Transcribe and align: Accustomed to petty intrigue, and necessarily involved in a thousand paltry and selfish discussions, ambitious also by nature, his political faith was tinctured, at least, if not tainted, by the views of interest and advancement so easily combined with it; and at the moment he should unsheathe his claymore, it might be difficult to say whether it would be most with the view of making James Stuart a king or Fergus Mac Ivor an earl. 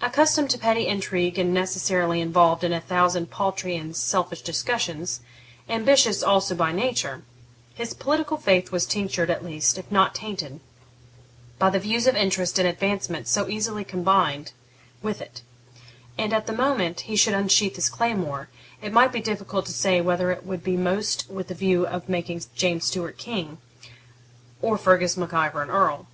Accustomed 0.00 0.48
to 0.52 0.58
petty 0.58 0.86
intrigue, 0.86 1.38
and 1.38 1.52
necessarily 1.52 2.22
involved 2.22 2.64
in 2.64 2.72
a 2.72 2.80
thousand 2.80 3.30
paltry 3.30 3.76
and 3.76 3.94
selfish 3.94 4.40
discussions, 4.40 5.20
ambitious 5.68 6.22
also 6.22 6.54
by 6.54 6.72
nature, 6.72 7.22
his 7.74 7.92
political 7.92 8.38
faith 8.38 8.72
was 8.72 8.86
tinctured, 8.86 9.28
at 9.28 9.44
least, 9.44 9.76
if 9.76 9.92
not 9.92 10.14
tainted, 10.14 10.60
by 11.58 11.68
the 11.68 11.78
views 11.78 12.06
of 12.06 12.16
interest 12.16 12.58
and 12.58 12.66
advancement 12.66 13.28
so 13.28 13.46
easily 13.46 13.84
combined 13.84 14.52
with 15.02 15.20
it; 15.20 15.42
and 16.16 16.32
at 16.32 16.46
the 16.46 16.54
moment 16.54 17.00
he 17.02 17.14
should 17.14 17.34
unsheathe 17.34 17.74
his 17.76 17.90
claymore, 17.90 18.48
it 18.80 18.90
might 18.90 19.12
be 19.12 19.20
difficult 19.20 19.66
to 19.66 19.72
say 19.72 20.00
whether 20.00 20.30
it 20.30 20.46
would 20.46 20.64
be 20.64 20.78
most 20.78 21.28
with 21.28 21.48
the 21.48 21.54
view 21.54 21.86
of 21.86 22.08
making 22.08 22.40
James 22.54 22.86
Stuart 22.86 23.08
a 23.20 23.22
king 23.22 23.58
or 24.62 24.78
Fergus 24.78 25.18
Mac 25.18 25.34
Ivor 25.34 25.60
an 25.62 25.68
earl. 25.68 26.06